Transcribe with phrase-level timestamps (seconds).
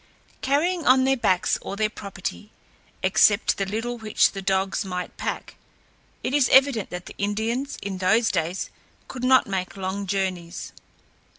[0.41, 2.51] Carrying on their backs all their property,
[3.03, 5.57] except the little which the dogs might pack,
[6.23, 8.71] it is evident that the Indians in those days
[9.07, 10.73] could not make long journeys.